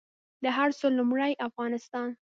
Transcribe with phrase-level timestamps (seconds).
[0.43, 2.09] د هر څه لومړۍ افغانستان